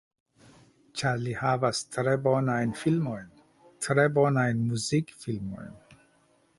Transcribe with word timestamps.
Ĉar 1.01 1.19
li 1.25 1.35
havas 1.41 1.83
tre 1.97 2.15
bonajn 2.29 2.73
filmojn 2.81 3.29
tre 3.87 4.09
bonajn 4.19 4.67
muzikfilmojn. 4.73 5.83